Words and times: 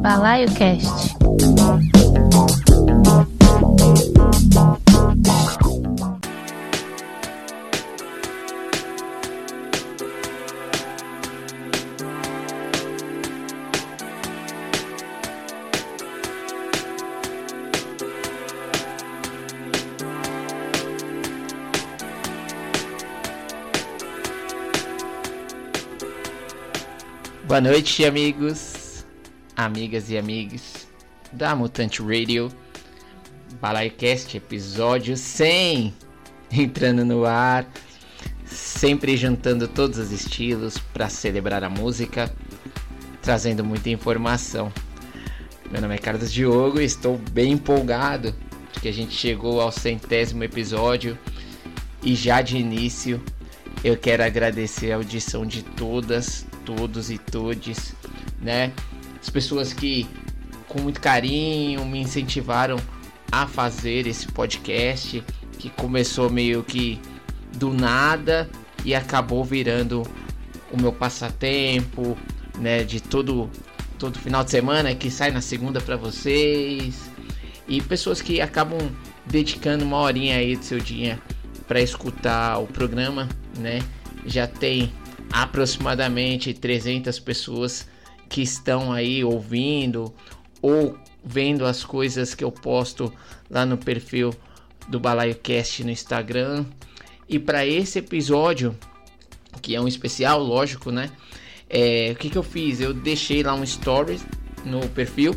Balaio 0.00 0.48
Cast. 0.54 1.16
Boa 27.48 27.62
noite, 27.62 28.04
amigos, 28.04 28.77
amigas 29.58 30.08
e 30.08 30.16
amigos 30.16 30.86
da 31.32 31.56
Mutante 31.56 32.00
Radio. 32.00 32.48
Balaiocast, 33.60 34.36
episódio 34.36 35.16
100, 35.16 35.92
entrando 36.52 37.04
no 37.04 37.26
ar, 37.26 37.66
sempre 38.46 39.16
juntando 39.16 39.66
todos 39.66 39.98
os 39.98 40.12
estilos 40.12 40.78
para 40.78 41.08
celebrar 41.08 41.64
a 41.64 41.68
música, 41.68 42.32
trazendo 43.20 43.64
muita 43.64 43.90
informação. 43.90 44.72
Meu 45.72 45.80
nome 45.80 45.96
é 45.96 45.98
Carlos 45.98 46.32
Diogo 46.32 46.80
e 46.80 46.84
estou 46.84 47.18
bem 47.32 47.50
empolgado 47.50 48.32
porque 48.72 48.86
a 48.86 48.92
gente 48.92 49.12
chegou 49.12 49.60
ao 49.60 49.72
centésimo 49.72 50.44
episódio 50.44 51.18
e 52.00 52.14
já 52.14 52.42
de 52.42 52.56
início 52.56 53.20
eu 53.82 53.96
quero 53.96 54.22
agradecer 54.22 54.92
a 54.92 54.96
audição 54.96 55.44
de 55.44 55.64
todas, 55.64 56.46
todos 56.64 57.10
e 57.10 57.18
todes, 57.18 57.92
né? 58.40 58.72
As 59.20 59.30
pessoas 59.30 59.72
que 59.72 60.06
com 60.68 60.80
muito 60.80 61.00
carinho 61.00 61.84
me 61.84 62.00
incentivaram 62.00 62.76
a 63.30 63.46
fazer 63.46 64.06
esse 64.06 64.28
podcast, 64.28 65.22
que 65.58 65.70
começou 65.70 66.30
meio 66.30 66.62
que 66.62 67.00
do 67.56 67.72
nada 67.72 68.48
e 68.84 68.94
acabou 68.94 69.44
virando 69.44 70.02
o 70.70 70.80
meu 70.80 70.92
passatempo, 70.92 72.16
né, 72.58 72.84
de 72.84 73.00
todo 73.00 73.50
todo 73.98 74.16
final 74.18 74.44
de 74.44 74.50
semana 74.50 74.94
que 74.94 75.10
sai 75.10 75.32
na 75.32 75.40
segunda 75.40 75.80
para 75.80 75.96
vocês. 75.96 77.10
E 77.66 77.82
pessoas 77.82 78.22
que 78.22 78.40
acabam 78.40 78.78
dedicando 79.26 79.84
uma 79.84 79.98
horinha 79.98 80.36
aí 80.36 80.56
do 80.56 80.64
seu 80.64 80.78
dia 80.78 81.20
para 81.66 81.80
escutar 81.80 82.58
o 82.58 82.66
programa, 82.66 83.28
né? 83.58 83.80
Já 84.24 84.46
tem 84.46 84.92
aproximadamente 85.30 86.54
300 86.54 87.18
pessoas 87.18 87.86
que 88.28 88.42
estão 88.42 88.92
aí 88.92 89.24
ouvindo 89.24 90.12
ou 90.60 90.96
vendo 91.24 91.64
as 91.64 91.84
coisas 91.84 92.34
que 92.34 92.44
eu 92.44 92.52
posto 92.52 93.12
lá 93.50 93.64
no 93.64 93.76
perfil 93.76 94.34
do 94.88 94.98
BalaioCast 94.98 95.84
no 95.84 95.90
Instagram. 95.90 96.64
E 97.28 97.38
para 97.38 97.66
esse 97.66 97.98
episódio, 97.98 98.76
que 99.60 99.74
é 99.74 99.80
um 99.80 99.88
especial, 99.88 100.42
lógico, 100.42 100.90
né? 100.90 101.10
É, 101.68 102.12
o 102.14 102.16
que, 102.16 102.30
que 102.30 102.38
eu 102.38 102.42
fiz? 102.42 102.80
Eu 102.80 102.94
deixei 102.94 103.42
lá 103.42 103.54
um 103.54 103.62
story 103.64 104.18
no 104.64 104.88
perfil 104.88 105.34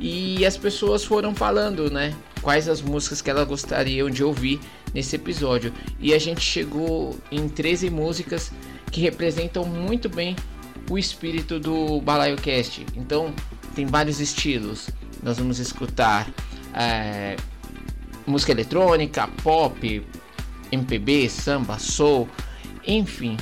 e 0.00 0.44
as 0.44 0.56
pessoas 0.56 1.04
foram 1.04 1.34
falando, 1.34 1.90
né? 1.90 2.14
Quais 2.40 2.68
as 2.68 2.82
músicas 2.82 3.22
que 3.22 3.30
elas 3.30 3.46
gostariam 3.46 4.10
de 4.10 4.24
ouvir 4.24 4.58
nesse 4.92 5.16
episódio. 5.16 5.72
E 6.00 6.12
a 6.12 6.18
gente 6.18 6.40
chegou 6.40 7.16
em 7.30 7.48
13 7.48 7.88
músicas 7.90 8.52
que 8.90 9.00
representam 9.00 9.64
muito 9.64 10.08
bem 10.08 10.36
o 10.92 10.98
espírito 10.98 11.58
do 11.58 12.02
BalaioCast. 12.02 12.84
Então, 12.94 13.34
tem 13.74 13.86
vários 13.86 14.20
estilos. 14.20 14.90
Nós 15.22 15.38
vamos 15.38 15.58
escutar 15.58 16.30
é, 16.74 17.34
música 18.26 18.52
eletrônica, 18.52 19.26
pop, 19.42 20.06
MPB, 20.70 21.30
samba, 21.30 21.78
soul, 21.78 22.28
enfim. 22.86 23.38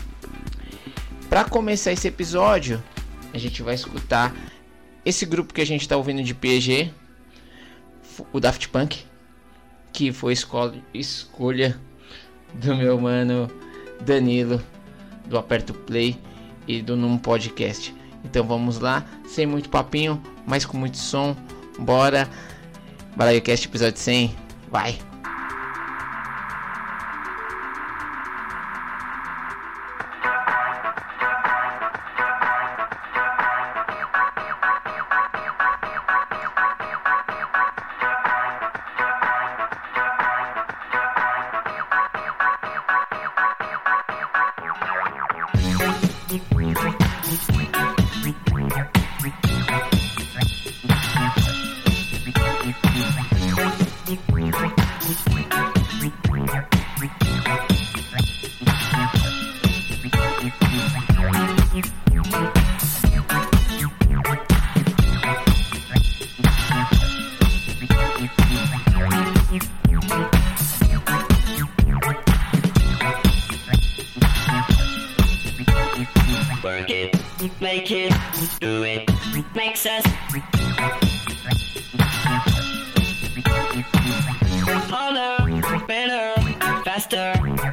Para 1.29 1.43
começar 1.43 1.91
esse 1.91 2.07
episódio, 2.07 2.81
a 3.35 3.39
gente 3.39 3.65
vai 3.65 3.75
escutar 3.75 4.33
esse 5.05 5.27
grupo 5.27 5.53
que 5.53 5.61
a 5.61 5.67
gente 5.67 5.81
está 5.81 5.97
ouvindo 5.97 6.23
de 6.23 6.35
PG, 6.35 6.93
o 8.33 8.39
Daft 8.39 8.69
Punk, 8.69 9.05
que 9.93 10.13
foi 10.13 10.35
escolha 10.95 11.81
do 12.55 12.77
meu 12.77 13.01
mano 13.01 13.51
Danilo, 14.03 14.63
do 15.27 15.37
Aperto 15.37 15.75
Play 15.75 16.17
e 16.77 16.83
do 16.83 16.97
Num 16.97 17.19
Podcast. 17.19 17.95
Então 18.25 18.45
vamos 18.45 18.79
lá, 18.79 19.05
sem 19.27 19.47
muito 19.47 19.69
papinho, 19.69 20.21
mas 20.47 20.65
com 20.65 20.77
muito 20.77 20.99
som. 20.99 21.35
Bora! 21.79 22.29
BalaioCast 23.17 23.67
episódio 23.67 23.99
100, 23.99 24.37
vai! 24.71 25.10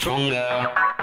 stronger. 0.00 0.99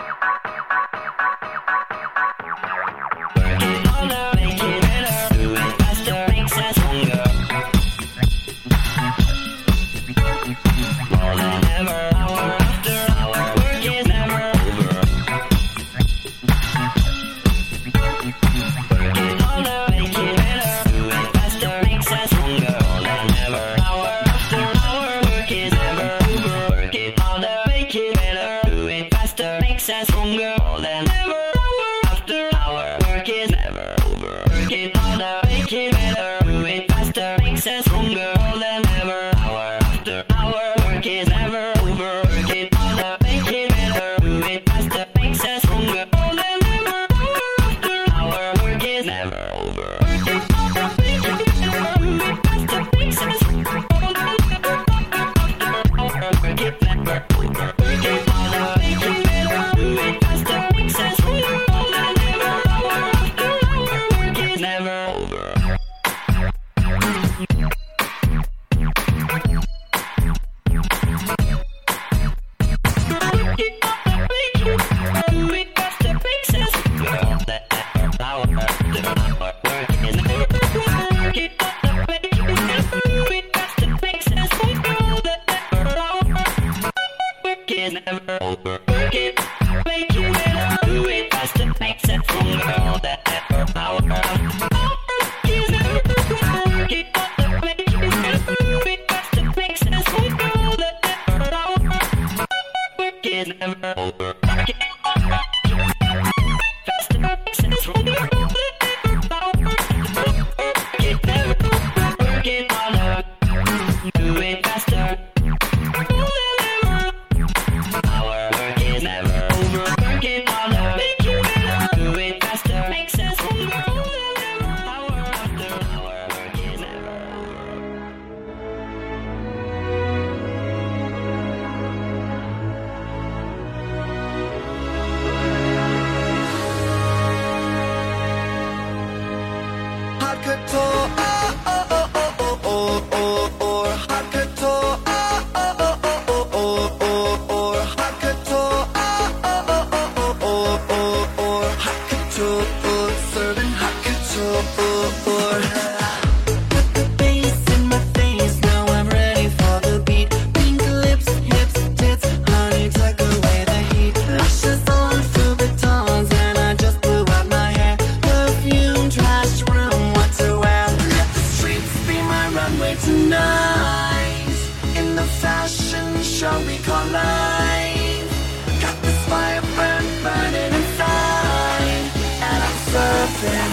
something, 183.48 183.72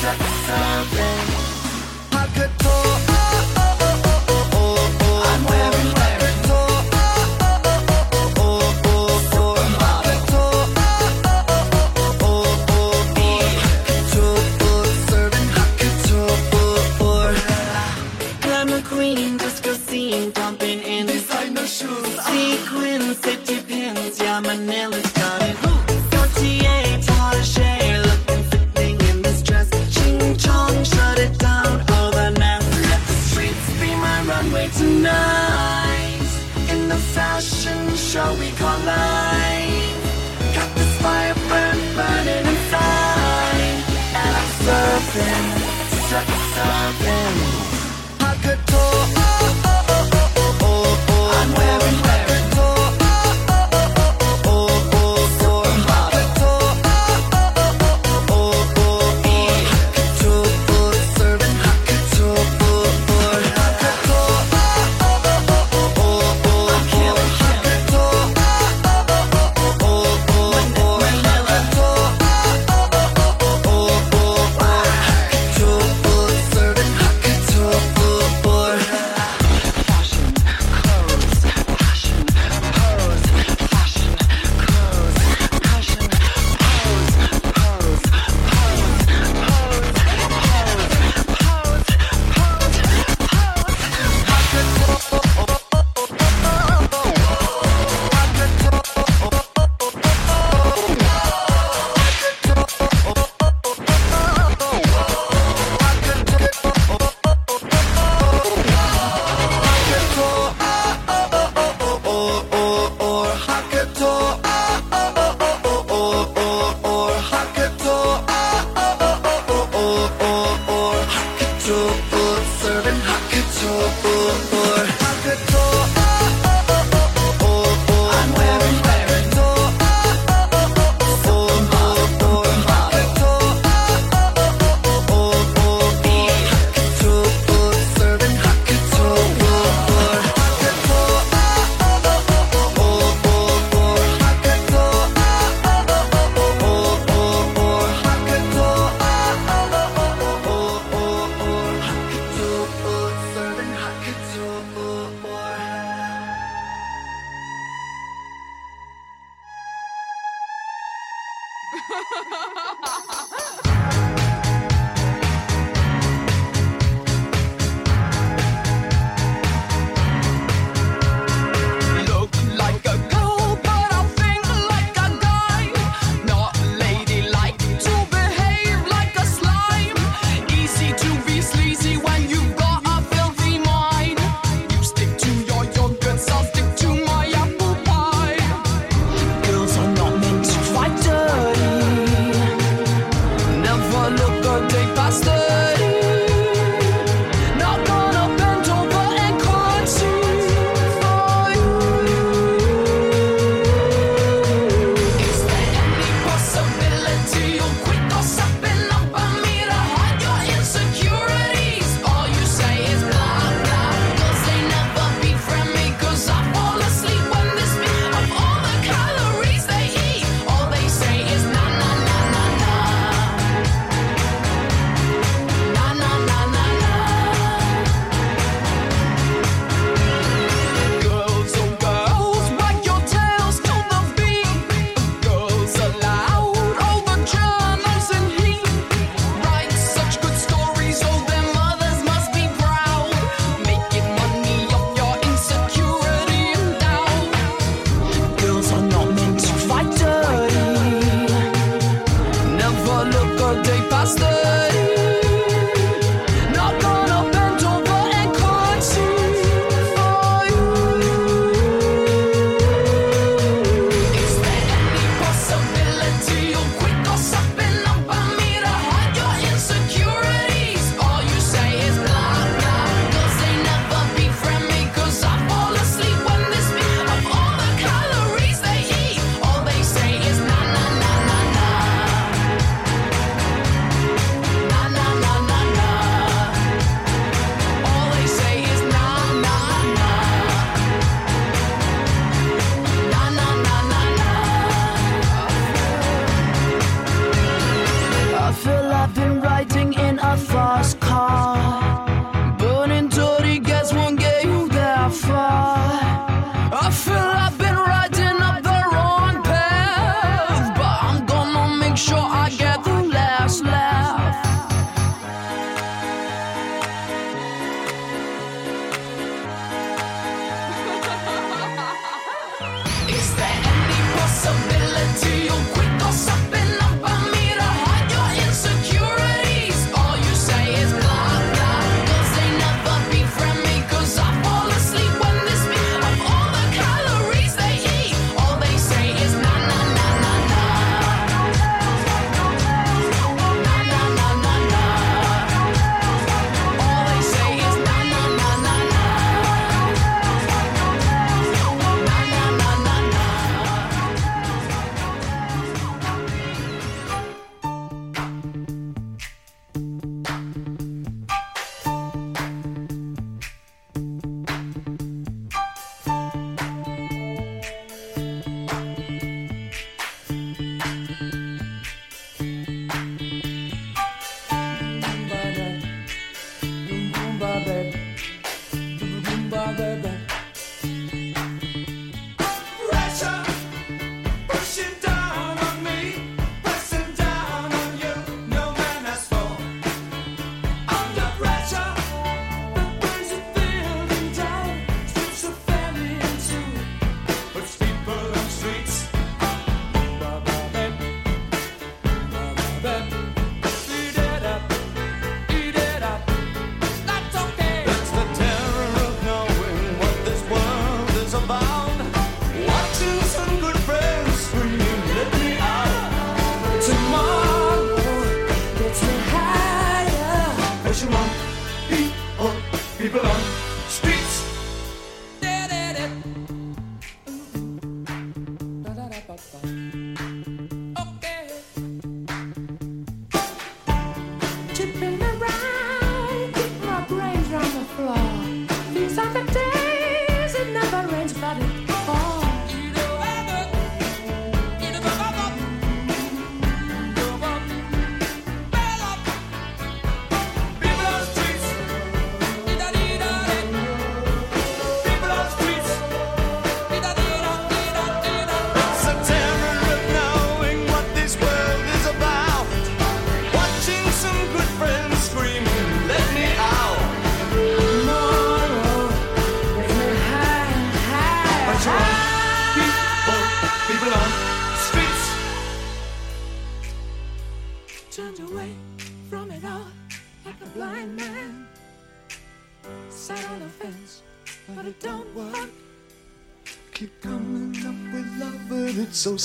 suck 0.00 0.20
something. 0.46 1.21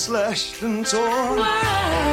Slashed 0.08 0.62
and 0.62 0.86
torn. 0.86 2.07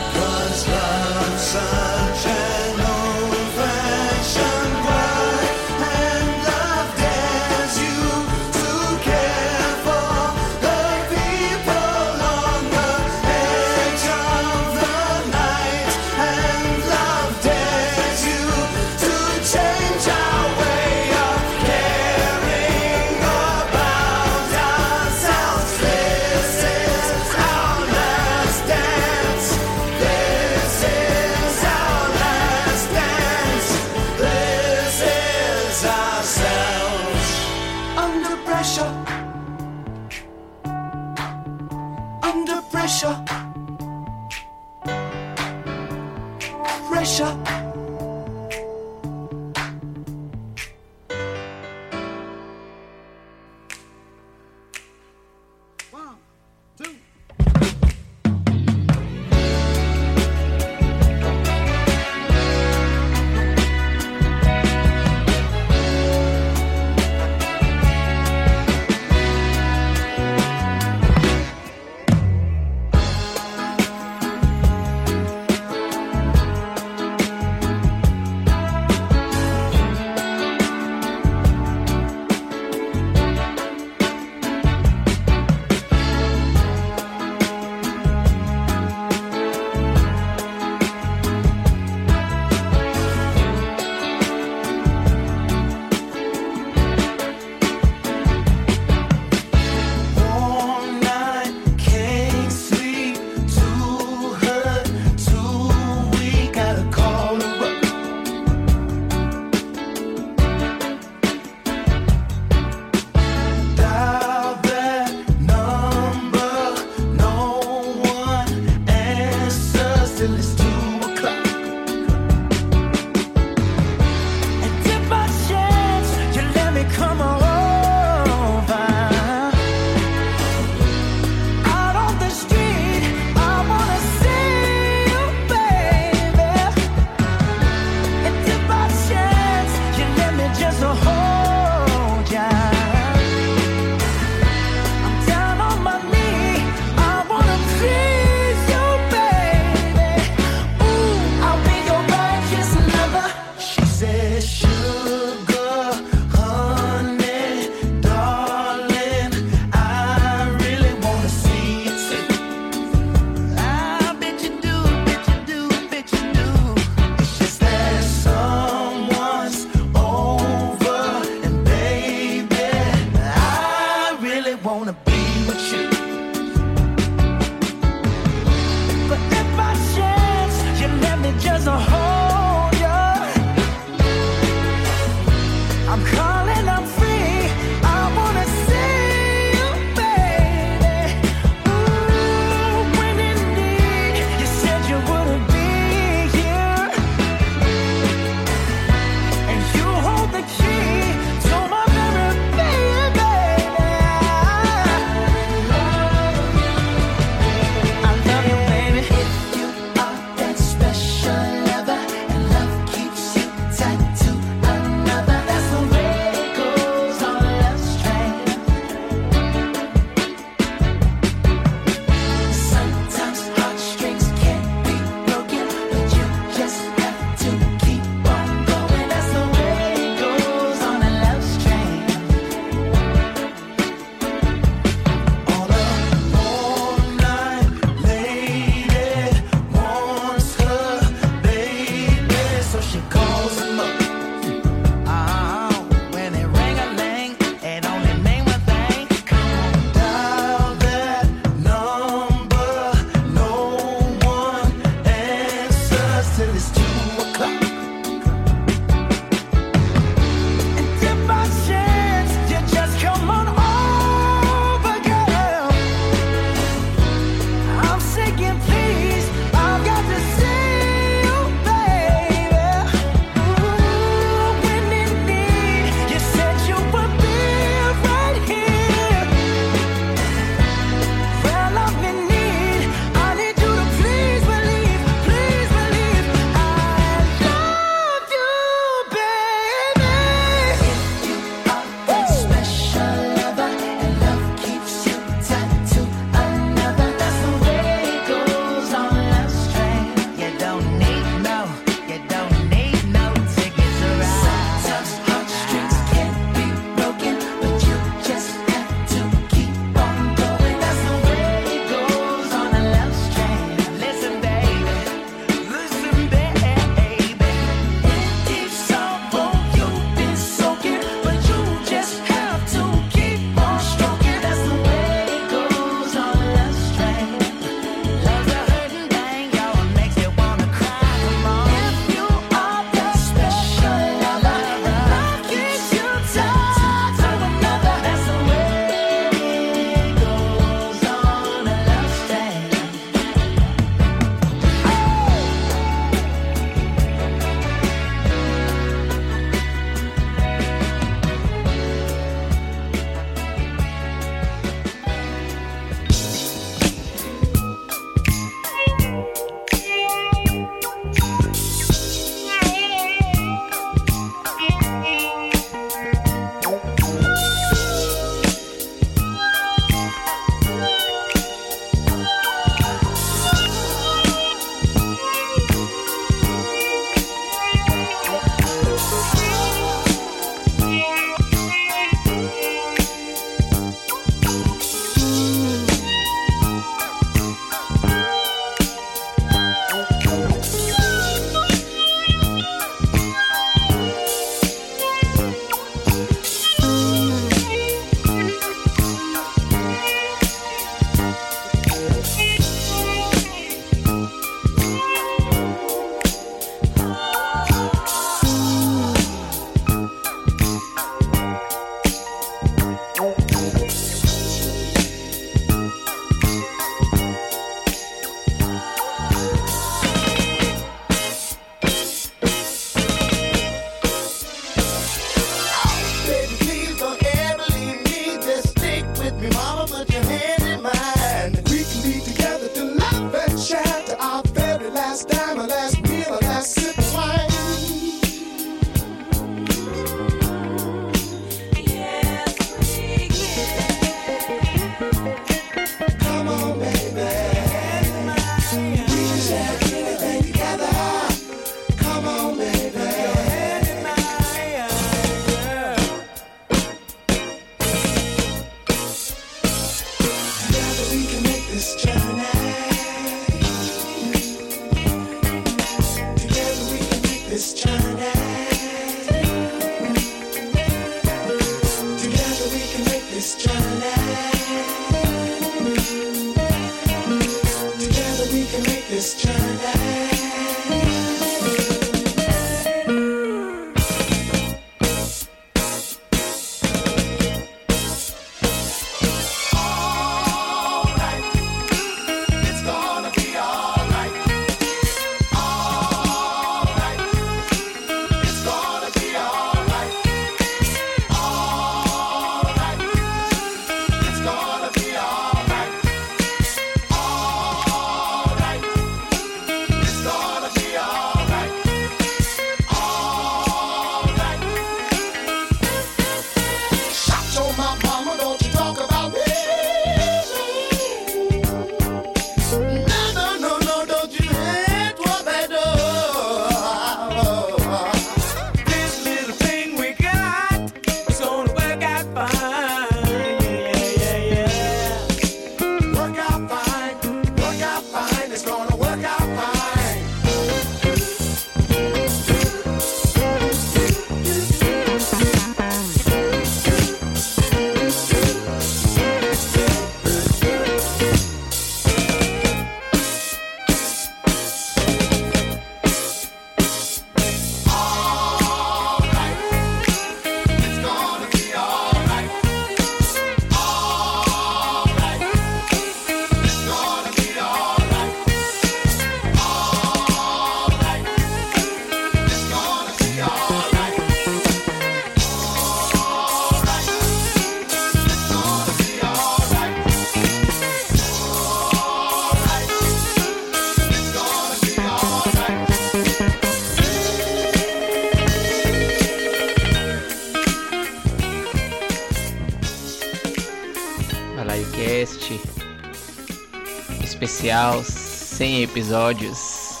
Especial 597.76 598.02
100 598.02 598.82
episódios. 598.84 600.00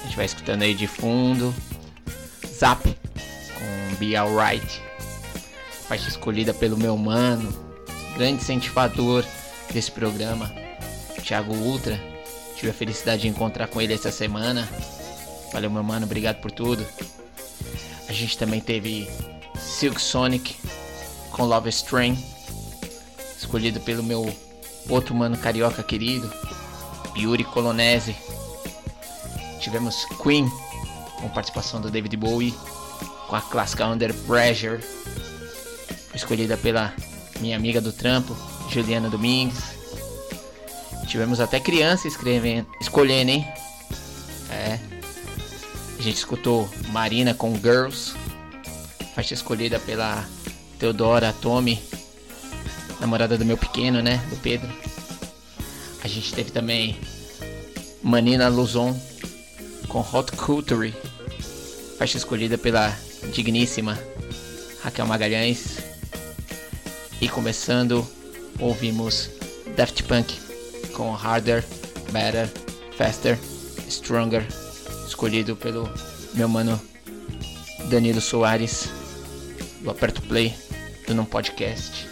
A 0.00 0.04
gente 0.04 0.16
vai 0.16 0.26
escutando 0.26 0.62
aí 0.62 0.74
de 0.74 0.88
fundo. 0.88 1.54
Zap 2.58 2.82
com 2.82 3.94
Be 3.96 4.16
Alright. 4.16 4.82
Faixa 5.86 6.08
escolhida 6.08 6.52
pelo 6.52 6.76
meu 6.76 6.96
mano, 6.96 7.52
grande 8.16 8.42
incentivador 8.42 9.24
desse 9.72 9.92
programa, 9.92 10.52
Thiago 11.22 11.54
Ultra. 11.54 12.00
Tive 12.56 12.70
a 12.70 12.74
felicidade 12.74 13.22
de 13.22 13.28
encontrar 13.28 13.68
com 13.68 13.80
ele 13.80 13.94
essa 13.94 14.10
semana. 14.10 14.68
Valeu, 15.52 15.70
meu 15.70 15.82
mano, 15.84 16.06
obrigado 16.06 16.40
por 16.40 16.50
tudo. 16.50 16.84
A 18.08 18.12
gente 18.12 18.36
também 18.36 18.60
teve 18.60 19.08
Silk 19.60 20.00
Sonic 20.00 20.56
com 21.30 21.44
Love 21.44 21.68
Strain 21.68 22.18
escolhido 23.38 23.80
pelo 23.80 24.02
meu 24.02 24.34
outro 24.88 25.14
mano 25.14 25.36
carioca 25.36 25.82
querido, 25.82 26.30
Yuri 27.16 27.44
Colonese. 27.44 28.16
Tivemos 29.60 30.04
Queen, 30.22 30.50
com 31.20 31.28
participação 31.28 31.80
do 31.80 31.90
David 31.90 32.16
Bowie, 32.16 32.54
com 33.28 33.36
a 33.36 33.40
clássica 33.40 33.86
Under 33.86 34.12
Pressure, 34.26 34.80
escolhida 36.14 36.56
pela 36.56 36.92
minha 37.40 37.56
amiga 37.56 37.80
do 37.80 37.92
trampo, 37.92 38.36
Juliana 38.68 39.08
Domingues. 39.08 39.62
Tivemos 41.06 41.40
até 41.40 41.60
criança 41.60 42.08
escrevendo, 42.08 42.66
escolhendo, 42.80 43.30
hein? 43.30 43.46
É. 44.50 44.78
A 45.98 46.02
gente 46.02 46.16
escutou 46.16 46.68
Marina 46.88 47.32
com 47.32 47.54
Girls, 47.54 48.14
faixa 49.14 49.34
escolhida 49.34 49.78
pela 49.78 50.26
Teodora 50.78 51.32
Tommy, 51.40 51.80
namorada 53.02 53.36
do 53.36 53.44
meu 53.44 53.58
pequeno, 53.58 54.00
né? 54.00 54.24
Do 54.30 54.36
Pedro. 54.36 54.68
A 56.04 56.08
gente 56.08 56.32
teve 56.32 56.52
também 56.52 56.96
Manina 58.00 58.48
Luzon 58.48 58.98
com 59.88 60.00
Hot 60.00 60.30
Culture, 60.36 60.94
faixa 61.98 62.16
escolhida 62.16 62.56
pela 62.56 62.96
digníssima 63.32 63.98
Raquel 64.82 65.06
Magalhães. 65.06 65.78
E 67.20 67.28
começando, 67.28 68.06
ouvimos 68.60 69.30
Daft 69.76 70.04
Punk 70.04 70.40
com 70.92 71.12
Harder, 71.12 71.64
Better, 72.12 72.48
Faster, 72.96 73.36
Stronger, 73.88 74.46
escolhido 75.08 75.56
pelo 75.56 75.92
meu 76.34 76.48
mano 76.48 76.80
Danilo 77.90 78.20
Soares 78.20 78.88
do 79.80 79.90
Aperto 79.90 80.22
Play 80.22 80.54
do 81.06 81.14
Não 81.14 81.24
Podcast. 81.24 82.11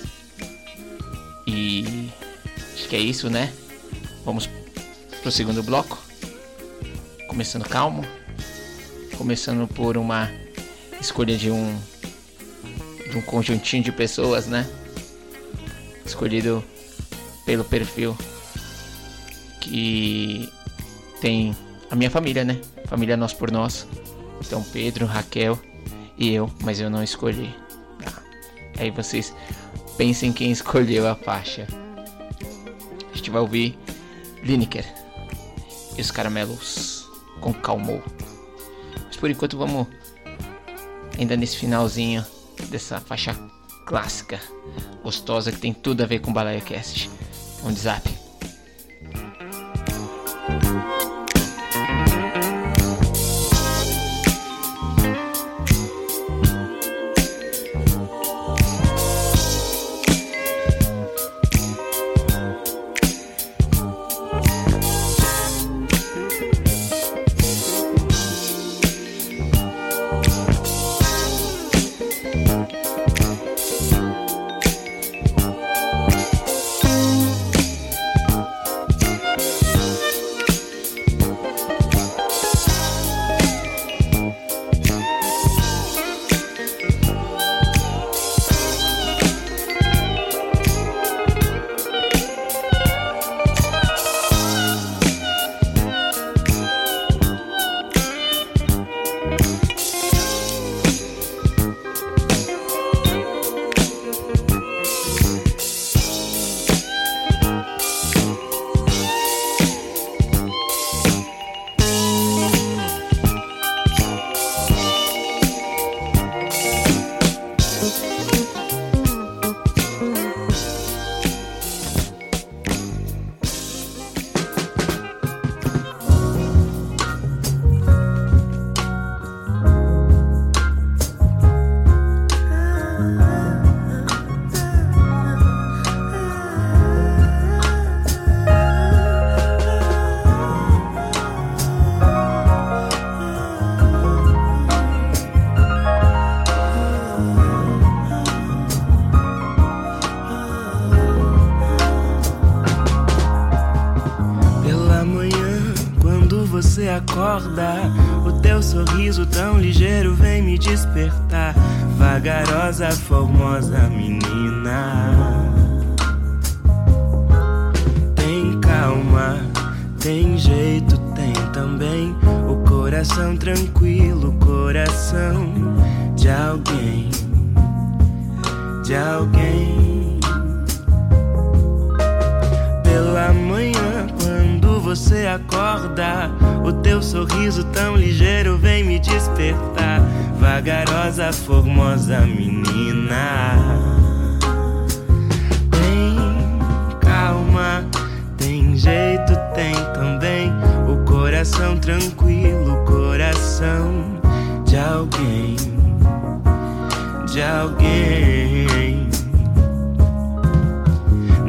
E 1.53 2.09
acho 2.75 2.89
que 2.89 2.95
é 2.95 3.01
isso, 3.01 3.29
né? 3.29 3.53
Vamos 4.25 4.49
pro 5.21 5.33
segundo 5.33 5.65
bloco. 5.65 5.99
Começando 7.27 7.69
calmo. 7.69 8.05
Começando 9.17 9.67
por 9.67 9.97
uma 9.97 10.31
escolha 11.01 11.37
de 11.37 11.51
um 11.51 11.77
de 13.11 13.19
um 13.19 13.23
conjuntinho 13.23 13.83
de 13.83 13.91
pessoas, 13.91 14.47
né? 14.47 14.65
Escolhido 16.07 16.63
pelo 17.45 17.65
perfil 17.65 18.17
que 19.61 20.49
tem 21.21 21.57
a 21.91 21.97
minha 21.97 22.11
família, 22.11 22.45
né? 22.45 22.61
Família 22.87 23.17
nós 23.17 23.35
por 23.35 23.51
nós. 23.51 23.89
Então 24.41 24.63
Pedro, 24.73 25.05
Raquel 25.05 25.59
e 26.17 26.33
eu, 26.33 26.49
mas 26.63 26.79
eu 26.79 26.89
não 26.89 27.03
escolhi. 27.03 27.53
Tá? 28.05 28.23
Aí 28.79 28.93
vocês 28.93 29.35
pensem 30.01 30.33
quem 30.33 30.51
escolheu 30.51 31.07
a 31.07 31.15
faixa. 31.15 31.67
A 33.13 33.15
gente 33.15 33.29
vai 33.29 33.43
ouvir 33.43 33.79
Lineker 34.43 34.87
e 35.95 36.01
os 36.01 36.11
caramelos 36.11 37.07
com 37.39 37.53
Calmou. 37.53 38.03
Mas 39.05 39.19
por 39.19 39.31
enquanto 39.31 39.59
vamos 39.59 39.87
ainda 41.19 41.37
nesse 41.37 41.59
finalzinho 41.59 42.25
dessa 42.71 42.99
faixa 42.99 43.37
clássica, 43.85 44.41
gostosa 45.03 45.53
que 45.53 45.59
tem 45.59 45.75
tudo 45.75 46.03
a 46.03 46.07
ver 46.07 46.21
com 46.21 46.33
Balaia 46.33 46.63
Cast. 46.63 47.11
Um 47.63 47.77
zap. 47.77 48.20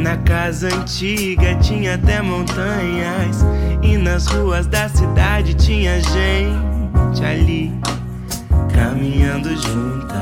Na 0.01 0.17
casa 0.17 0.67
antiga 0.67 1.53
tinha 1.57 1.93
até 1.93 2.23
montanhas 2.23 3.45
e 3.83 3.97
nas 3.97 4.25
ruas 4.25 4.65
da 4.65 4.89
cidade 4.89 5.53
tinha 5.53 6.01
gente 6.01 7.23
ali 7.23 7.71
caminhando 8.73 9.49
juntas. 9.49 10.17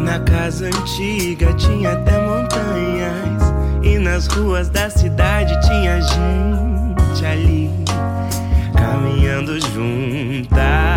Na 0.00 0.18
casa 0.18 0.66
antiga 0.66 1.52
tinha 1.54 1.92
até 1.92 2.18
montanhas 2.26 3.54
e 3.80 3.98
nas 4.00 4.26
ruas 4.26 4.68
da 4.68 4.90
cidade 4.90 5.54
tinha 5.60 6.00
gente 6.00 7.24
ali 7.24 7.70
caminhando 8.74 9.60
juntas. 9.60 10.87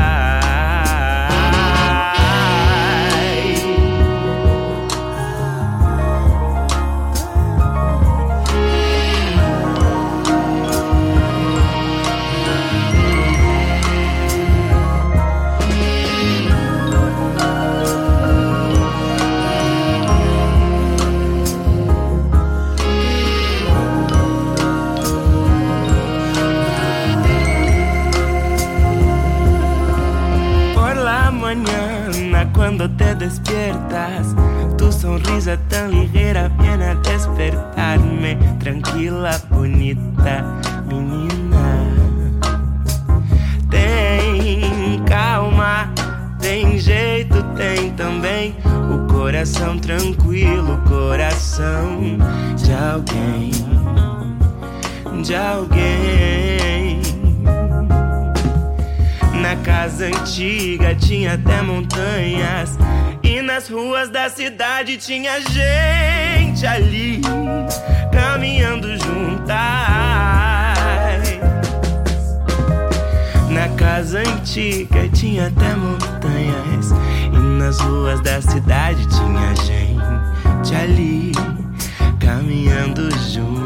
Cuando 32.82 32.98
te 32.98 33.16
despiertas, 33.16 34.36
tu 34.78 34.92
sonrisa 34.92 35.56
tan 35.70 35.92
ligera 35.92 36.50
viene 36.60 36.86
a 36.86 36.96
despertarme. 36.96 38.38
Tranquila, 38.60 39.40
bonita 39.52 40.44
menina. 40.88 41.86
Tem 43.70 45.04
calma, 45.06 45.92
tem 46.40 46.80
jeito, 46.80 47.44
tem 47.56 47.92
também 47.92 48.56
o 48.92 49.08
coração 49.14 49.78
tranquilo, 49.78 50.80
coração 50.88 52.18
de 52.58 52.74
alguém, 52.74 53.52
de 55.22 55.36
alguém. 55.36 57.21
Na 59.42 59.56
casa 59.56 60.06
antiga 60.06 60.94
tinha 60.94 61.34
até 61.34 61.64
montanhas. 61.64 62.78
E 63.24 63.42
nas 63.42 63.68
ruas 63.68 64.10
da 64.10 64.30
cidade 64.30 64.98
tinha 64.98 65.42
gente 65.42 66.66
ali 66.66 67.22
caminhando 68.12 68.88
juntas. 68.98 69.58
Na 73.50 73.68
casa 73.76 74.20
antiga 74.20 75.10
tinha 75.10 75.48
até 75.48 75.76
montanhas. 75.76 76.92
E 77.34 77.38
nas 77.38 77.80
ruas 77.80 78.22
da 78.22 78.40
cidade 78.42 79.08
tinha 79.08 79.56
gente 79.56 80.76
ali 80.76 81.32
caminhando 82.20 83.10
juntas. 83.18 83.61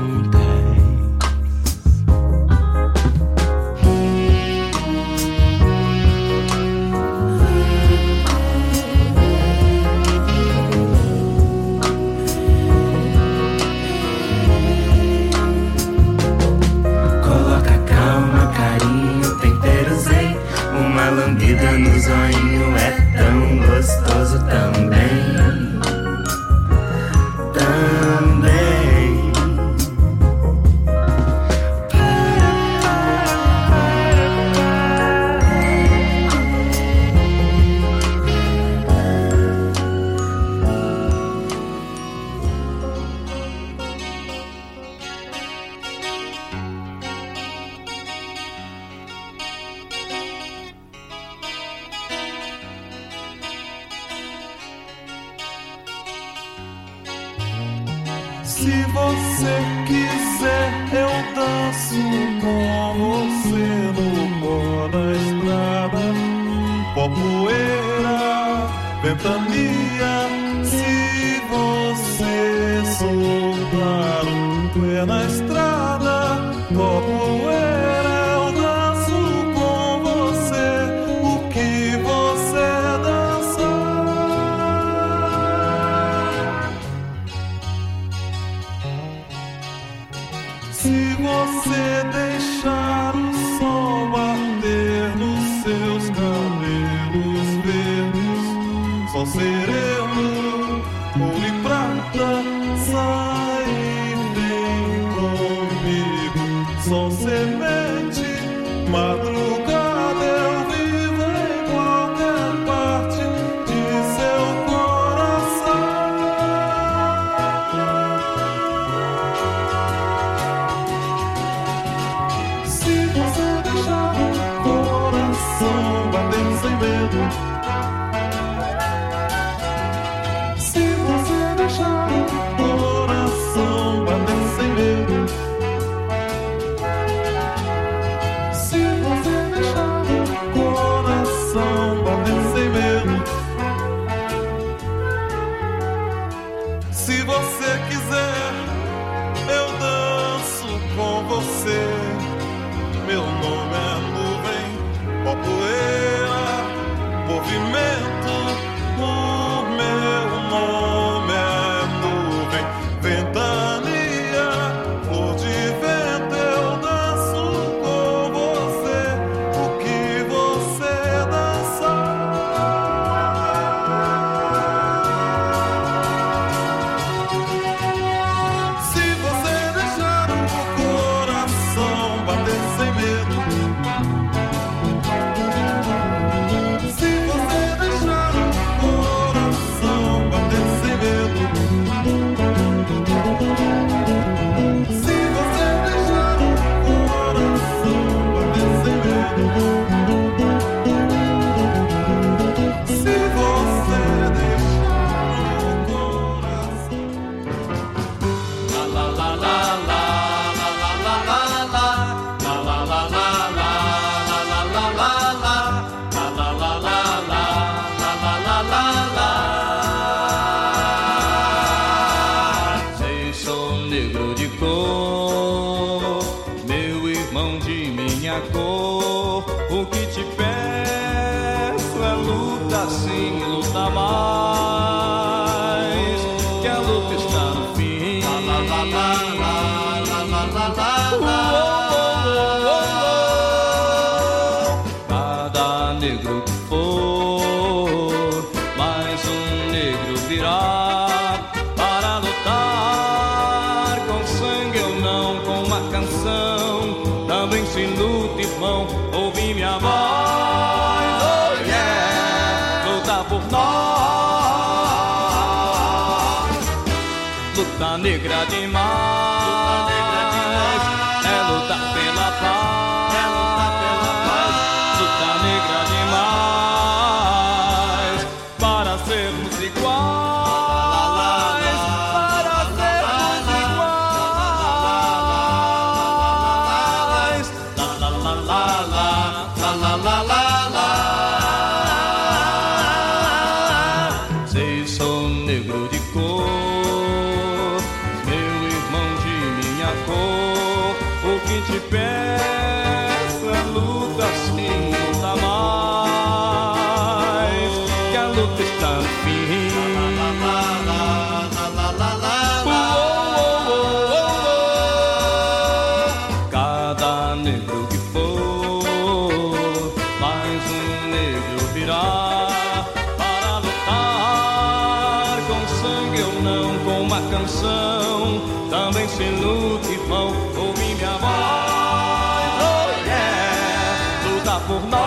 também 328.69 329.07
sem 329.07 329.31
luta, 329.39 329.87
pão, 330.07 330.33
Ouvi 330.57 330.95
minha 330.95 331.17
voz, 331.17 332.53
oh 332.61 332.89
yeah, 333.05 334.25
luta 334.25 334.59
por 334.67 334.81
nós, 334.87 335.05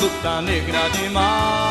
luta 0.00 0.40
negra 0.42 0.90
demais. 0.90 1.63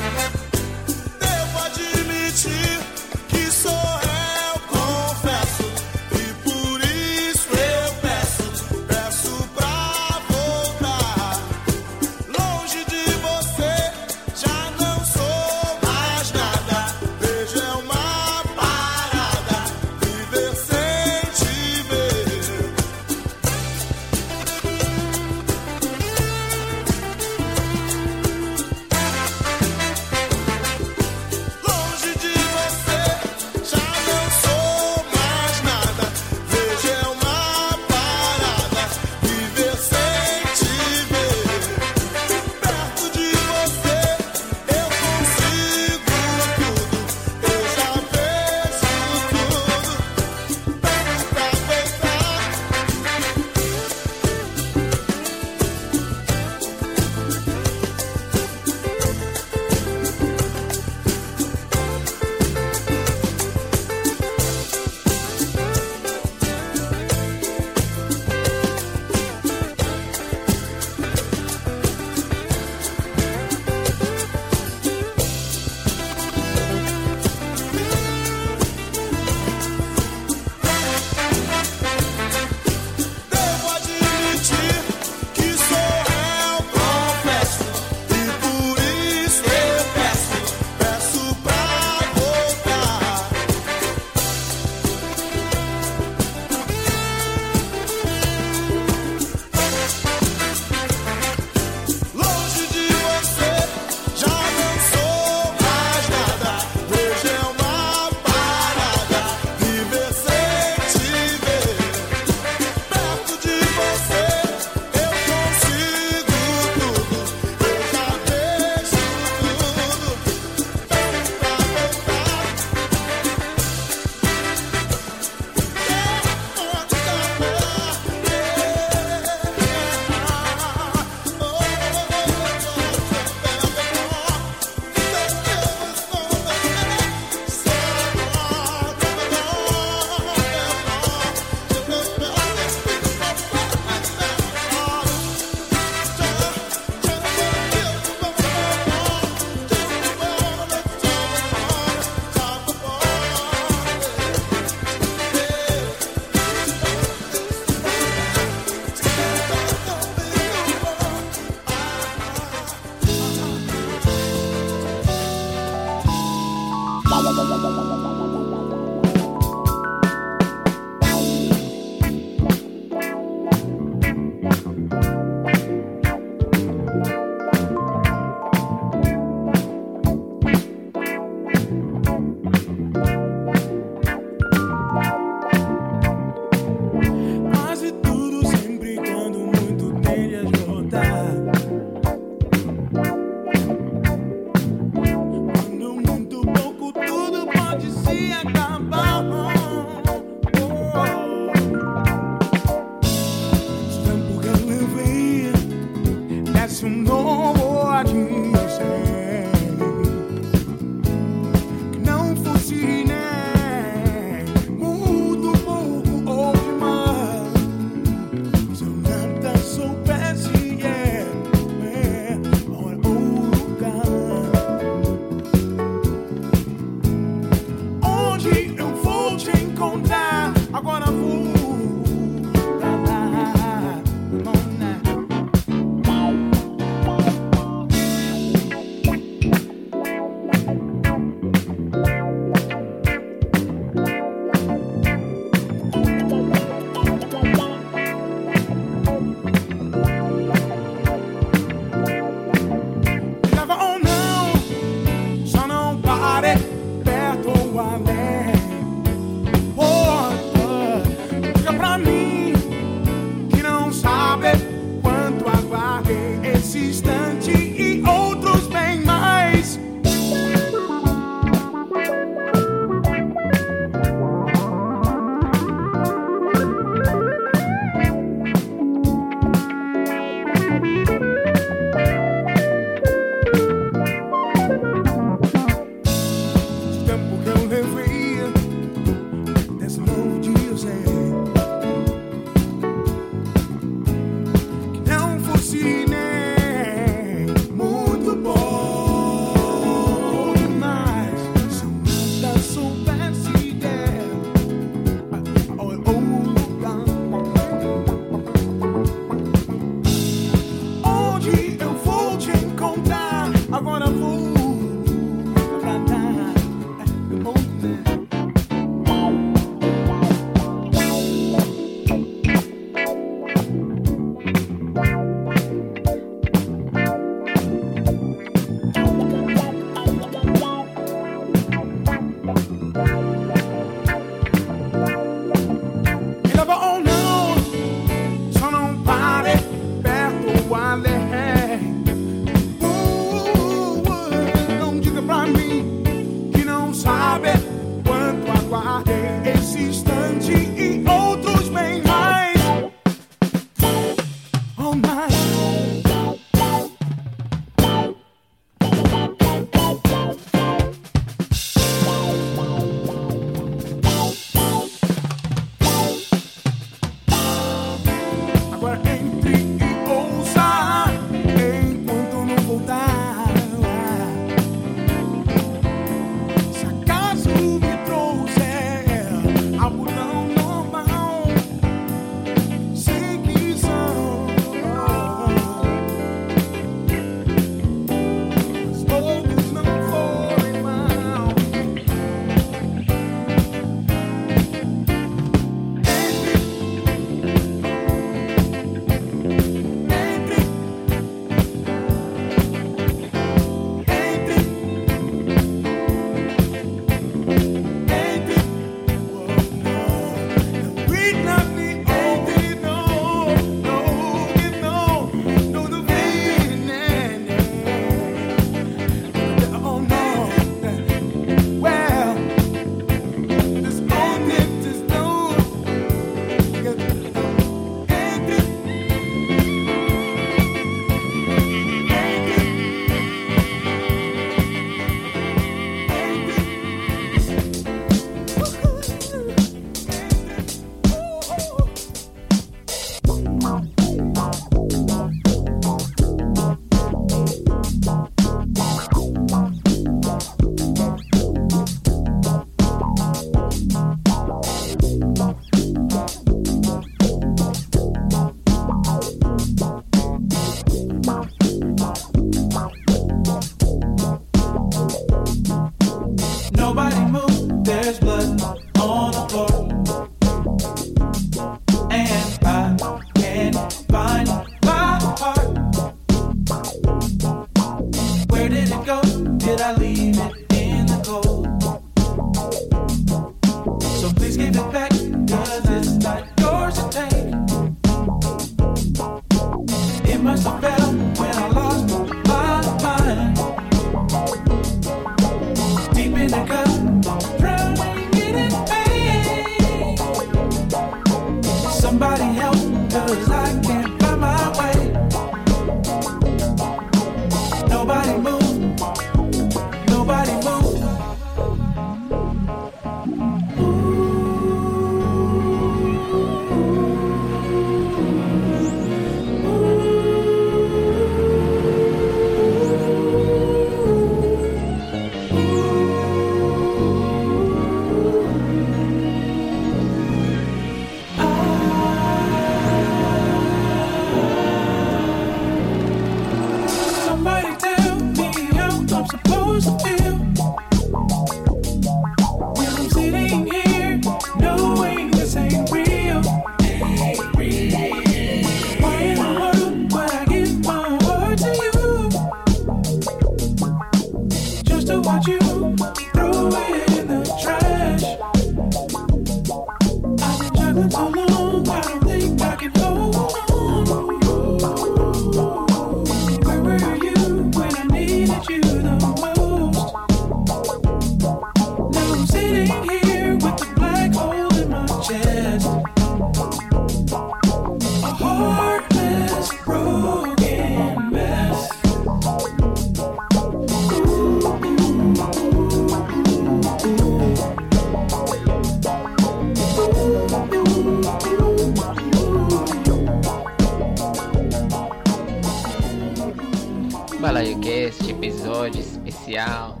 Episódio 598.80 599.00
especial. 599.00 600.00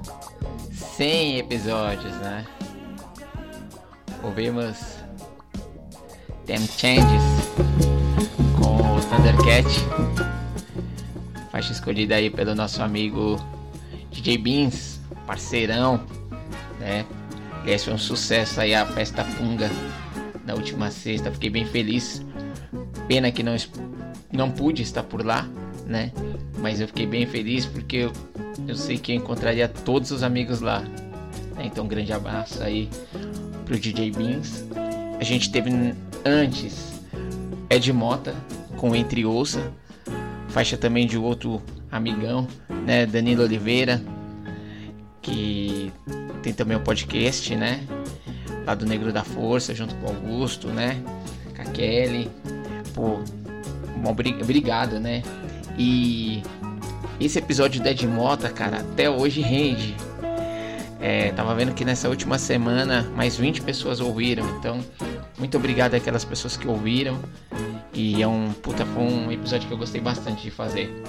100 0.72 1.38
episódios, 1.38 2.14
né? 2.16 2.46
Ouvimos 4.22 4.78
Them 6.46 6.66
Changes 6.66 7.22
com 8.58 8.96
o 8.96 9.00
Thundercat. 9.02 9.66
Faixa 11.52 11.72
escolhida 11.72 12.14
aí 12.14 12.30
pelo 12.30 12.54
nosso 12.54 12.82
amigo 12.82 13.36
DJ 14.10 14.38
Beans, 14.38 14.98
parceirão, 15.26 16.00
né? 16.78 17.04
Esse 17.66 17.84
foi 17.84 17.94
um 17.94 17.98
sucesso 17.98 18.62
aí 18.62 18.74
a 18.74 18.86
festa 18.86 19.24
Punga 19.36 19.70
na 20.46 20.54
última 20.54 20.90
sexta. 20.90 21.30
Fiquei 21.30 21.50
bem 21.50 21.66
feliz. 21.66 22.24
Pena 23.06 23.30
que 23.30 23.42
não, 23.42 23.56
não 24.32 24.50
pude 24.50 24.82
estar 24.82 25.02
por 25.02 25.22
lá, 25.22 25.46
né? 25.84 26.12
Mas 26.58 26.80
eu 26.80 26.86
fiquei 26.86 27.06
bem 27.06 27.26
feliz 27.26 27.66
porque 27.66 27.96
eu, 27.96 28.12
eu 28.68 28.74
sei 28.76 28.98
que 28.98 29.12
eu 29.12 29.16
encontraria 29.16 29.68
todos 29.68 30.10
os 30.10 30.22
amigos 30.22 30.60
lá. 30.60 30.80
né? 31.54 31.64
Então, 31.64 31.84
um 31.84 31.88
grande 31.88 32.12
abraço 32.12 32.62
aí 32.62 32.88
pro 33.64 33.78
DJ 33.78 34.10
Beans. 34.12 34.64
A 35.18 35.24
gente 35.24 35.50
teve 35.50 35.70
antes 36.24 37.00
Ed 37.68 37.92
Mota 37.92 38.34
com 38.76 38.94
Entre 38.94 39.24
Ouça, 39.24 39.72
faixa 40.48 40.76
também 40.76 41.06
de 41.06 41.18
outro 41.18 41.60
amigão, 41.92 42.46
né? 42.86 43.04
Danilo 43.06 43.42
Oliveira, 43.42 44.00
que 45.22 45.92
tem 46.42 46.52
também 46.52 46.76
o 46.76 46.80
podcast, 46.80 47.54
né? 47.54 47.80
Lá 48.66 48.74
do 48.74 48.86
Negro 48.86 49.12
da 49.12 49.22
Força, 49.24 49.74
junto 49.74 49.94
com 49.96 50.06
o 50.06 50.08
Augusto, 50.10 50.68
né? 50.68 51.00
Com 51.54 51.62
a 51.62 51.64
Kelly. 51.66 52.30
Pô, 52.94 53.18
obri- 54.08 54.38
obrigado, 54.40 54.98
né? 54.98 55.22
E 55.78 56.42
esse 57.18 57.38
episódio 57.38 57.86
Ed 57.86 58.06
Mota, 58.06 58.48
cara, 58.48 58.78
até 58.80 59.08
hoje 59.10 59.40
rende. 59.40 59.94
É, 61.00 61.32
tava 61.32 61.54
vendo 61.54 61.72
que 61.72 61.84
nessa 61.84 62.08
última 62.08 62.38
semana 62.38 63.10
mais 63.16 63.36
20 63.36 63.62
pessoas 63.62 64.00
ouviram, 64.00 64.44
então 64.58 64.80
muito 65.38 65.56
obrigado 65.56 65.94
àquelas 65.94 66.24
pessoas 66.24 66.56
que 66.56 66.68
ouviram. 66.68 67.18
E 67.92 68.22
é 68.22 68.26
um 68.26 68.52
puta, 68.52 68.84
foi 68.86 69.02
um 69.02 69.32
episódio 69.32 69.66
que 69.66 69.74
eu 69.74 69.78
gostei 69.78 70.00
bastante 70.00 70.42
de 70.42 70.50
fazer. 70.50 71.02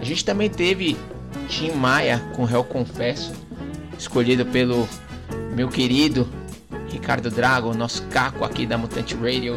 A 0.00 0.04
gente 0.04 0.24
também 0.24 0.48
teve 0.48 0.96
Tim 1.48 1.72
Maia 1.72 2.18
com 2.34 2.44
Réu 2.44 2.64
Confesso, 2.64 3.32
escolhido 3.98 4.44
pelo 4.46 4.88
meu 5.54 5.68
querido 5.68 6.28
Ricardo 6.88 7.30
Drago, 7.30 7.74
nosso 7.74 8.02
caco 8.04 8.44
aqui 8.44 8.66
da 8.66 8.78
Mutante 8.78 9.14
Radio, 9.14 9.56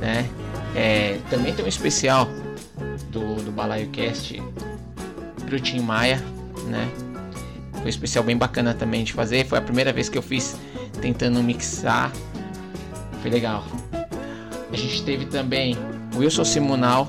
né? 0.00 0.28
É, 0.74 1.18
também 1.30 1.54
tem 1.54 1.64
um 1.64 1.68
especial 1.68 2.28
do, 3.10 3.36
do 3.42 3.50
Balaio 3.50 3.88
Cast 3.88 4.40
pro 5.48 5.58
Tim 5.58 5.80
Maia, 5.80 6.22
né? 6.66 6.88
Foi 7.72 7.84
um 7.84 7.88
especial 7.88 8.22
bem 8.22 8.36
bacana 8.36 8.74
também 8.74 9.02
de 9.02 9.12
fazer. 9.12 9.46
Foi 9.46 9.58
a 9.58 9.62
primeira 9.62 9.92
vez 9.92 10.08
que 10.08 10.18
eu 10.18 10.22
fiz 10.22 10.56
tentando 11.00 11.42
mixar. 11.42 12.12
Foi 13.22 13.30
legal. 13.30 13.64
A 14.70 14.76
gente 14.76 15.02
teve 15.02 15.24
também 15.26 15.76
Wilson 16.14 16.44
Simonal 16.44 17.08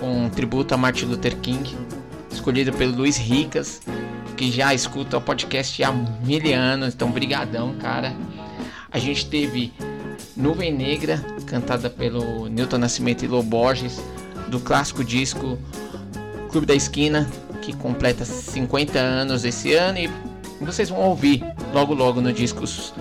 com 0.00 0.24
um 0.24 0.30
tributo 0.30 0.74
a 0.74 0.76
Martin 0.76 1.06
Luther 1.06 1.36
King, 1.36 1.76
escolhido 2.30 2.72
pelo 2.72 2.96
Luiz 2.96 3.16
Ricas, 3.16 3.82
que 4.36 4.50
já 4.50 4.72
escuta 4.72 5.18
o 5.18 5.20
podcast 5.20 5.82
há 5.82 5.92
mil 5.92 6.54
anos, 6.54 6.94
então 6.94 7.10
brigadão, 7.10 7.74
cara. 7.74 8.14
A 8.90 8.98
gente 8.98 9.28
teve 9.28 9.72
Nuvem 10.36 10.72
Negra, 10.72 11.18
cantada 11.46 11.90
pelo 11.90 12.48
Newton 12.48 12.78
Nascimento 12.78 13.24
e 13.24 13.28
Lô 13.28 13.42
Borges, 13.42 14.00
do 14.48 14.60
clássico 14.60 15.04
disco 15.04 15.58
Clube 16.48 16.66
da 16.66 16.74
Esquina, 16.74 17.28
que 17.62 17.74
completa 17.74 18.24
50 18.24 18.98
anos 18.98 19.44
esse 19.44 19.74
ano 19.74 19.98
e 19.98 20.10
vocês 20.60 20.88
vão 20.88 21.00
ouvir 21.00 21.44
logo 21.72 21.94
logo 21.94 22.20
no 22.20 22.32
discos 22.32 22.92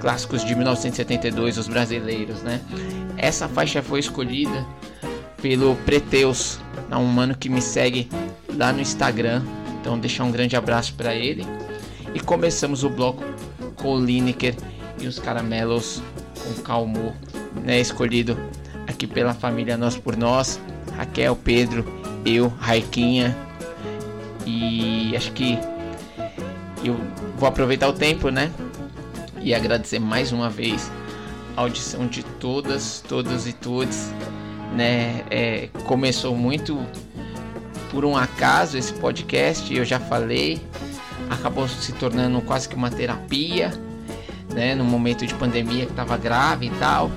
clássicos 0.00 0.44
de 0.44 0.54
1972, 0.54 1.56
os 1.58 1.68
brasileiros, 1.68 2.42
né? 2.42 2.60
Essa 3.16 3.48
faixa 3.48 3.82
foi 3.82 4.00
escolhida 4.00 4.66
pelo 5.40 5.76
Preteus, 5.76 6.58
um 6.90 7.04
mano 7.04 7.36
que 7.36 7.48
me 7.48 7.60
segue 7.60 8.08
lá 8.56 8.72
no 8.72 8.80
Instagram. 8.80 9.42
Então 9.80 9.98
deixar 9.98 10.24
um 10.24 10.30
grande 10.30 10.56
abraço 10.56 10.94
para 10.94 11.14
ele. 11.14 11.44
E 12.14 12.20
começamos 12.20 12.84
o 12.84 12.88
bloco 12.88 13.24
com 13.76 13.96
o 13.96 14.00
Lineker 14.00 14.54
e 15.00 15.06
os 15.06 15.18
Caramelos 15.18 16.02
com 16.42 16.62
Calmo, 16.62 17.14
né, 17.64 17.80
escolhido 17.80 18.38
aqui 18.86 19.06
pela 19.06 19.34
família 19.34 19.76
Nós 19.76 19.96
por 19.96 20.16
Nós, 20.16 20.60
Raquel, 20.96 21.36
Pedro, 21.36 21.84
eu, 22.24 22.48
Raiquinha. 22.58 23.36
E 24.46 25.14
acho 25.16 25.32
que 25.32 25.58
eu 26.84 26.98
vou 27.36 27.48
aproveitar 27.48 27.88
o 27.88 27.92
tempo, 27.92 28.28
né? 28.28 28.50
E 29.40 29.54
agradecer 29.54 29.98
mais 29.98 30.32
uma 30.32 30.50
vez 30.50 30.90
a 31.56 31.62
audição 31.62 32.06
de 32.06 32.22
todas, 32.22 33.02
todas 33.06 33.46
e 33.46 33.52
todos, 33.52 34.10
né? 34.74 35.24
É, 35.30 35.68
começou 35.84 36.36
muito 36.36 36.78
por 37.90 38.04
um 38.04 38.16
acaso 38.16 38.76
esse 38.76 38.92
podcast, 38.92 39.72
eu 39.72 39.84
já 39.84 40.00
falei, 40.00 40.60
acabou 41.30 41.68
se 41.68 41.92
tornando 41.92 42.40
quase 42.42 42.68
que 42.68 42.74
uma 42.74 42.90
terapia, 42.90 43.72
né? 44.52 44.74
No 44.74 44.84
momento 44.84 45.26
de 45.26 45.34
pandemia 45.34 45.86
que 45.86 45.92
estava 45.92 46.16
grave 46.16 46.66
e 46.66 46.70
tal. 46.70 47.10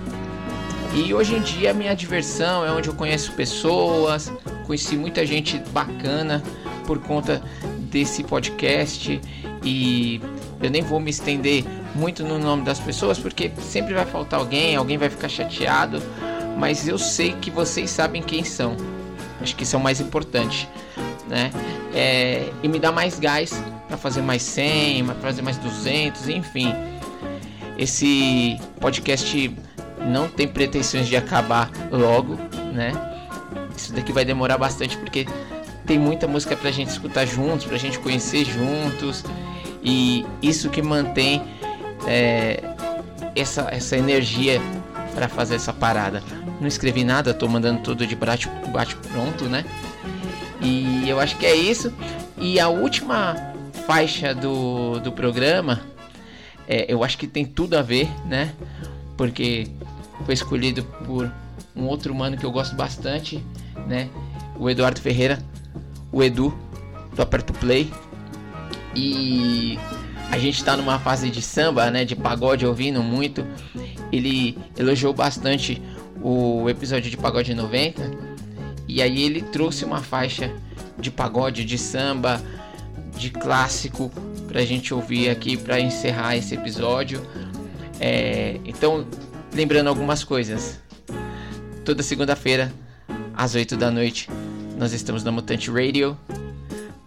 E 0.93 1.13
hoje 1.13 1.36
em 1.36 1.41
dia 1.41 1.71
a 1.71 1.73
minha 1.73 1.93
diversão 1.93 2.65
é 2.65 2.71
onde 2.71 2.88
eu 2.88 2.93
conheço 2.93 3.34
pessoas, 3.34 4.32
conheci 4.65 4.95
muita 4.95 5.25
gente 5.25 5.59
bacana 5.71 6.41
por 6.88 6.99
conta 6.99 7.43
desse 7.91 8.23
podcast 8.23 9.21
e 9.63 10.21
eu 10.61 10.69
nem 10.71 10.81
vou 10.81 10.99
me 10.99 11.11
estender 11.11 11.65
muito 11.93 12.23
no 12.23 12.39
nome 12.39 12.63
das 12.63 12.79
pessoas 12.79 13.19
porque 13.19 13.51
sempre 13.61 13.93
vai 13.93 14.05
faltar 14.05 14.39
alguém, 14.39 14.75
alguém 14.75 14.97
vai 14.97 15.09
ficar 15.09 15.27
chateado, 15.27 16.01
mas 16.57 16.88
eu 16.88 16.97
sei 16.97 17.33
que 17.33 17.51
vocês 17.51 17.91
sabem 17.91 18.21
quem 18.21 18.43
são. 18.43 18.75
Acho 19.41 19.55
que 19.55 19.63
isso 19.63 19.75
é 19.75 19.79
mais 19.79 19.99
importante, 19.99 20.67
né? 21.27 21.51
É, 21.93 22.49
e 22.63 22.67
me 22.67 22.79
dá 22.79 22.91
mais 22.91 23.19
gás 23.19 23.61
para 23.88 23.97
fazer 23.97 24.21
mais 24.21 24.41
100, 24.41 25.05
para 25.05 25.15
fazer 25.15 25.41
mais 25.41 25.57
200, 25.57 26.29
enfim. 26.29 26.73
Esse 27.77 28.57
podcast 28.79 29.55
não 30.07 30.27
tem 30.27 30.47
pretensões 30.47 31.07
de 31.07 31.15
acabar 31.15 31.69
logo, 31.91 32.35
né? 32.73 32.91
Isso 33.75 33.93
daqui 33.93 34.11
vai 34.11 34.25
demorar 34.25 34.57
bastante 34.57 34.97
porque 34.97 35.27
tem 35.88 35.97
muita 35.97 36.27
música 36.27 36.55
pra 36.55 36.69
gente 36.69 36.89
escutar 36.89 37.25
juntos, 37.25 37.65
pra 37.65 37.77
gente 37.77 37.97
conhecer 37.97 38.43
juntos 38.45 39.23
e 39.81 40.25
isso 40.41 40.69
que 40.69 40.81
mantém 40.81 41.41
é, 42.05 42.61
essa, 43.33 43.69
essa 43.71 43.97
energia 43.97 44.61
para 45.15 45.29
fazer 45.29 45.55
essa 45.55 45.71
parada. 45.71 46.21
Não 46.59 46.67
escrevi 46.67 47.05
nada, 47.05 47.33
tô 47.33 47.47
mandando 47.47 47.81
tudo 47.81 48.05
de 48.05 48.15
bate, 48.15 48.49
bate 48.71 48.95
pronto, 48.97 49.45
né? 49.45 49.63
E 50.61 51.07
eu 51.07 51.19
acho 51.19 51.38
que 51.38 51.45
é 51.45 51.55
isso. 51.55 51.93
E 52.38 52.59
a 52.59 52.67
última 52.67 53.35
faixa 53.85 54.35
do, 54.35 54.99
do 54.99 55.11
programa, 55.11 55.81
é, 56.67 56.85
eu 56.91 57.03
acho 57.03 57.17
que 57.17 57.27
tem 57.27 57.45
tudo 57.45 57.77
a 57.77 57.81
ver, 57.81 58.09
né? 58.25 58.53
Porque 59.15 59.67
foi 60.25 60.33
escolhido 60.33 60.83
por 60.83 61.31
um 61.75 61.85
outro 61.85 62.13
mano 62.13 62.35
que 62.35 62.45
eu 62.45 62.51
gosto 62.51 62.75
bastante, 62.75 63.41
né? 63.88 64.09
O 64.59 64.69
Eduardo 64.69 64.99
Ferreira, 64.99 65.39
o 66.18 66.24
Edu, 66.24 66.51
do 67.15 67.22
Aperto 67.22 67.53
Play. 67.53 67.91
E 68.95 69.78
a 70.32 70.39
gente 70.39 70.63
tá 70.63 70.76
numa 70.76 70.97
fase 70.97 71.30
de 71.30 71.43
samba, 71.43 71.91
né? 71.91 72.03
De 72.03 72.15
pagode 72.15 72.65
ouvindo 72.65 73.03
muito. 73.03 73.45
Ele 74.11 74.57
elogiou 74.76 75.13
bastante 75.13 75.80
o 76.20 76.68
episódio 76.68 77.11
de 77.11 77.18
pagode 77.18 77.53
90. 77.53 78.01
E 78.88 78.99
aí 78.99 79.22
ele 79.22 79.43
trouxe 79.43 79.86
uma 79.86 80.01
faixa 80.01 80.51
de 80.97 81.11
pagode, 81.11 81.63
de 81.63 81.78
samba, 81.78 82.41
de 83.15 83.30
clássico 83.30 84.11
pra 84.47 84.65
gente 84.65 84.95
ouvir 84.95 85.30
aqui 85.30 85.55
para 85.55 85.80
encerrar 85.80 86.36
esse 86.36 86.55
episódio. 86.55 87.22
É, 87.99 88.59
então, 88.65 89.05
lembrando 89.53 89.88
algumas 89.88 90.24
coisas. 90.24 90.80
Toda 91.86 92.01
segunda-feira, 92.01 92.74
às 93.36 93.53
8 93.53 93.78
da 93.78 93.91
noite, 93.91 94.28
nós 94.78 94.93
estamos 94.93 95.23
na 95.23 95.32
Mutante 95.32 95.71
Radio. 95.71 96.17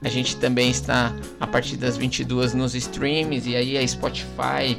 A 0.03 0.09
gente 0.09 0.37
também 0.37 0.71
está 0.71 1.15
a 1.39 1.47
partir 1.47 1.77
das 1.77 1.97
22 1.97 2.53
nos 2.53 2.75
streams 2.75 3.49
e 3.49 3.55
aí 3.55 3.77
é 3.77 3.87
Spotify, 3.87 4.77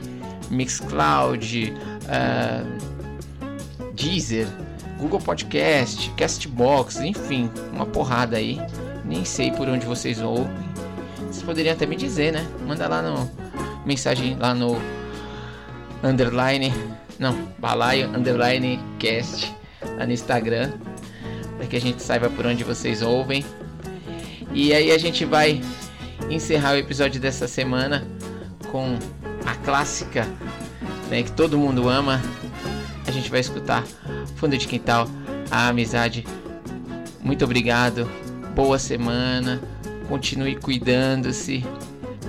Mixcloud, 0.49 1.73
uh, 2.05 3.93
Deezer, 3.93 4.47
Google 4.99 5.21
Podcast, 5.21 6.09
Castbox, 6.17 6.97
enfim, 6.97 7.49
uma 7.71 7.85
porrada 7.85 8.37
aí. 8.37 8.59
Nem 9.05 9.23
sei 9.23 9.51
por 9.51 9.69
onde 9.69 9.85
vocês 9.85 10.19
ouvem. 10.19 10.51
Vocês 11.19 11.43
poderiam 11.43 11.73
até 11.73 11.85
me 11.85 11.95
dizer, 11.95 12.33
né? 12.33 12.45
Manda 12.67 12.87
lá 12.87 13.01
no 13.01 13.31
mensagem 13.85 14.35
lá 14.35 14.53
no 14.53 14.77
underline, 16.03 16.73
não, 17.17 17.47
balaio 17.57 18.09
underline 18.09 18.79
cast 18.99 19.53
lá 19.97 20.05
no 20.05 20.11
Instagram, 20.11 20.71
para 21.61 21.67
que 21.67 21.75
a 21.75 21.81
gente 21.81 22.01
saiba 22.01 22.27
por 22.27 22.43
onde 22.47 22.63
vocês 22.63 23.03
ouvem. 23.03 23.45
E 24.51 24.73
aí 24.73 24.91
a 24.91 24.97
gente 24.97 25.23
vai 25.25 25.61
encerrar 26.27 26.71
o 26.71 26.77
episódio 26.77 27.21
dessa 27.21 27.47
semana 27.47 28.03
com 28.71 28.97
a 29.45 29.53
clássica, 29.57 30.27
né, 31.07 31.21
que 31.21 31.31
todo 31.31 31.59
mundo 31.59 31.87
ama. 31.87 32.19
A 33.05 33.11
gente 33.11 33.29
vai 33.29 33.41
escutar 33.41 33.83
Fundo 34.37 34.57
de 34.57 34.67
Quintal, 34.67 35.07
a 35.51 35.67
amizade. 35.67 36.25
Muito 37.21 37.45
obrigado. 37.45 38.09
Boa 38.55 38.79
semana. 38.79 39.61
Continue 40.09 40.55
cuidando-se. 40.55 41.63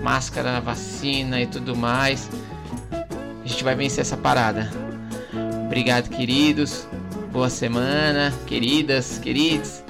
Máscara, 0.03 0.61
vacina 0.61 1.41
e 1.41 1.47
tudo 1.47 1.75
mais. 1.75 2.29
A 3.43 3.49
gente 3.49 3.65
vai 3.65 3.75
vencer 3.75 4.03
essa 4.03 4.17
parada. 4.17 4.71
Obrigado, 5.65 6.11
queridos. 6.11 6.87
Boa 7.33 7.49
semana, 7.49 8.31
queridas, 8.47 9.19
queridos. 9.19 9.83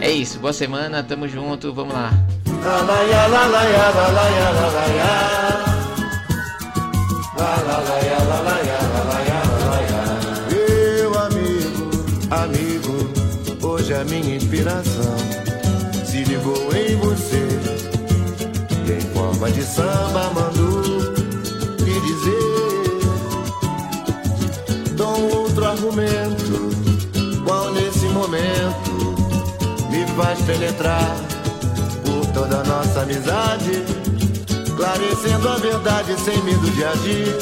É 0.00 0.10
isso, 0.10 0.40
boa 0.40 0.52
semana, 0.52 1.04
tamo 1.04 1.28
junto, 1.28 1.72
vamos 1.72 1.94
lá. 1.94 2.10
Meu 10.50 11.18
amigo, 11.20 11.90
amigo, 12.28 13.64
hoje 13.64 13.94
a 13.94 14.04
minha 14.04 14.34
inspiração 14.34 15.16
se 16.04 16.24
ligou 16.24 16.74
em 16.74 16.96
você. 16.96 17.46
Em 18.96 19.00
forma 19.14 19.48
de 19.52 19.62
samba 19.62 20.32
mandou 20.34 20.82
me 21.84 22.00
dizer. 22.00 22.47
Outro 25.58 25.66
argumento, 25.66 26.70
qual 27.44 27.72
nesse 27.72 28.06
momento 28.06 29.16
me 29.90 30.06
faz 30.16 30.40
penetrar 30.42 31.16
por 32.04 32.26
toda 32.32 32.60
a 32.60 32.64
nossa 32.64 33.02
amizade, 33.02 33.84
esclarecendo 34.64 35.48
a 35.48 35.56
verdade 35.56 36.14
sem 36.20 36.40
medo 36.42 36.70
de 36.70 36.84
agir. 36.84 37.36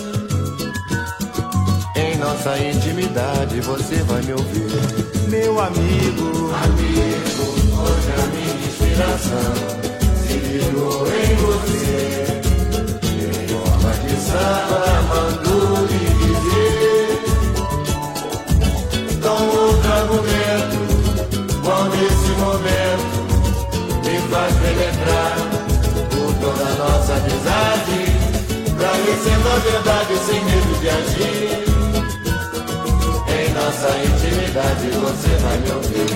Em 1.95 2.17
nossa 2.17 2.59
intimidade 2.59 3.61
você 3.61 3.97
vai 4.05 4.23
me 4.23 4.33
ouvir. 4.33 5.29
Meu 5.29 5.61
amigo, 5.61 6.53
amigo 6.63 7.57
Hoje 7.83 8.13
a 8.15 8.27
minha 8.29 8.55
inspiração 8.65 9.55
Se 10.17 10.35
ligou 10.35 11.07
em 11.09 11.35
você. 11.35 12.41
Em 13.03 13.49
forma 13.49 13.93
de 14.07 14.17
samba 14.21 14.81
Mandou 15.09 15.85
lhe 15.87 15.99
dizer 15.99 16.96
Dom 19.27 19.43
outro 19.43 19.93
argumento 19.93 20.79
Qual 21.65 21.85
nesse 21.87 22.31
momento 22.39 23.11
Me 24.05 24.17
faz 24.31 24.53
penetrar 24.55 25.35
Por 26.11 26.31
toda 26.41 26.67
nossa 26.77 27.13
amizade 27.15 27.99
Esclarecendo 28.67 29.49
a 29.49 29.59
verdade 29.59 30.13
sem 30.27 30.41
medo 30.45 30.73
de 30.81 30.89
agir 30.89 31.67
em 33.29 33.53
nossa 33.53 33.89
intimidade 33.99 34.87
você 35.03 35.33
vai 35.43 35.59
me 35.59 35.71
ouvir. 35.73 36.09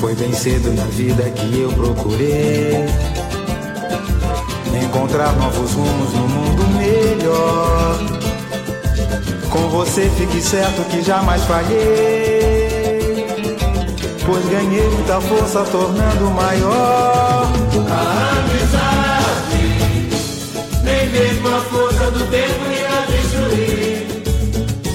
Foi 0.00 0.14
bem 0.14 0.32
cedo 0.32 0.72
na 0.72 0.84
vida 0.84 1.22
que 1.30 1.60
eu 1.60 1.72
procurei 1.72 2.86
encontrar 4.82 5.32
novos 5.34 5.72
rumos 5.72 6.12
no 6.12 6.28
mundo 6.28 6.62
melhor. 6.78 8.23
Você 9.62 10.10
fique 10.10 10.40
certo 10.40 10.82
que 10.88 11.02
jamais 11.02 11.42
falhei. 11.44 13.24
Pois 14.26 14.44
ganhei 14.46 14.88
muita 14.88 15.20
força, 15.20 15.64
tornando 15.64 16.30
maior 16.30 17.52
a 17.90 18.38
amizade. 18.40 19.64
Nem 20.82 21.08
mesmo 21.10 21.48
a 21.48 21.60
força 21.60 22.10
do 22.10 22.24
tempo 22.30 22.72
irá 22.72 23.06
destruir. 23.06 24.06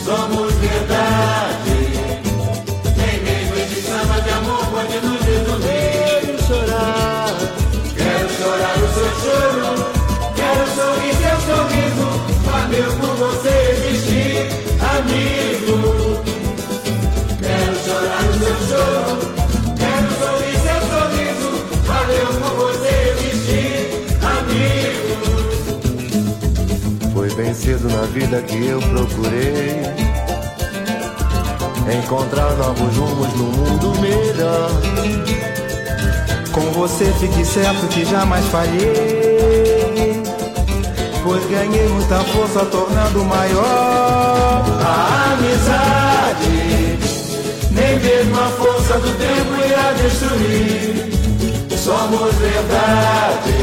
Somos 0.03 0.53
verdade. 0.55 1.77
Nem 2.97 3.19
mesmo 3.21 3.55
esse 3.55 3.81
samba 3.81 4.19
de 4.21 4.29
amor 4.29 4.65
pode 4.65 4.99
nos 5.05 5.21
resumir. 5.21 5.89
Quero 6.25 6.43
chorar, 6.47 7.35
quero 7.95 8.29
chorar 8.37 8.77
o 8.77 8.87
seu 8.93 9.09
choro. 9.21 9.71
Quero 10.35 10.65
sorrir 10.75 11.13
seu 11.13 11.37
sorriso. 11.45 12.07
Valeu 12.45 12.91
por 12.93 13.15
você 13.15 13.88
amigo. 14.99 16.19
Quero 17.39 17.75
chorar 17.83 18.23
o 18.29 18.33
seu 18.39 18.55
choro. 18.67 19.15
Quero 19.77 20.09
sorrir 20.19 20.57
seu 20.59 20.79
sorriso. 20.89 21.49
Valeu 21.85 22.27
por 22.39 22.53
você 22.57 22.93
existir, 23.11 23.77
amigo. 24.21 25.13
Foi 27.13 27.29
bem 27.31 27.53
cedo 27.53 27.87
na 27.89 28.03
vida 28.07 28.41
que 28.41 28.67
eu 28.67 28.79
procurei 28.79 30.09
encontrar 31.91 32.51
novos 32.55 32.95
rumos 32.95 33.33
no 33.33 33.45
mundo 33.45 33.99
melhor. 33.99 34.69
Com 36.51 36.71
você 36.71 37.05
fique 37.19 37.45
certo 37.45 37.87
que 37.87 38.05
jamais 38.05 38.45
falhei. 38.47 39.78
Pois 41.29 41.45
ganhei 41.45 41.87
muita 41.89 42.15
força, 42.21 42.65
tornando 42.65 43.23
maior 43.23 44.63
a 44.83 45.33
amizade. 45.33 46.97
Nem 47.69 47.99
mesmo 47.99 48.35
a 48.35 48.47
força 48.47 48.97
do 48.97 49.11
tempo 49.15 49.53
irá 49.63 49.91
destruir. 50.01 51.13
Somos 51.77 52.33
verdade. 52.33 53.53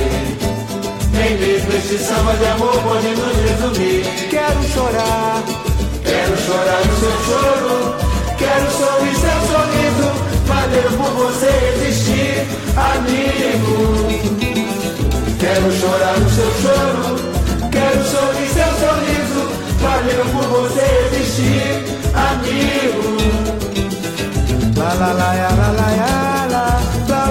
Nem 1.11 1.37
mesmo 1.39 1.73
este 1.73 1.99
samba 1.99 2.35
de 2.35 2.47
amor 2.47 2.81
pode 2.85 3.09
nos 3.09 3.37
resumir. 3.37 4.05
Quero 4.31 4.63
chorar, 4.73 5.43
quero 6.05 6.37
chorar 6.47 6.87
no 6.87 6.97
seu 7.01 7.17
choro. 7.25 7.97
Quero 8.39 8.71
sorrir 8.71 9.17
seu 9.17 9.41
sorriso. 9.51 10.09
Valeu 10.47 10.91
por 10.99 11.11
você 11.27 11.51
existir, 11.75 12.47
amigo. 12.77 14.07
Quero 15.41 15.73
chorar 15.81 16.17
no 16.21 16.31
seu 16.31 16.51
choro. 16.63 17.36
Quero 17.87 18.05
sorrir 18.05 18.49
seu 18.49 18.71
sorriso. 18.83 19.43
Valeu 19.81 20.25
por 20.33 20.45
você 20.57 20.85
existir, 21.07 21.85
amigo. 22.31 23.17
Ya, 24.75 24.95
la 24.95 25.13
la 25.13 25.31
ya, 25.37 25.51
la 25.61 25.69
la 25.71 25.89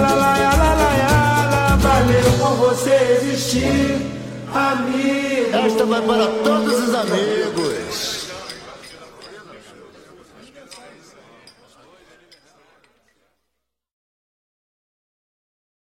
la 0.00 0.14
la 0.22 0.32
ya, 0.42 0.52
la 0.62 0.70
la 0.80 0.90
ya, 1.02 1.14
la. 1.52 1.76
Valeu 1.76 2.28
por 2.38 2.54
você 2.64 2.94
existir, 3.16 3.98
amigo. 4.54 5.66
Esta 5.66 5.84
vai 5.84 6.00
para 6.00 6.26
todos 6.42 6.88
os 6.88 6.94
amigos. 6.94 8.05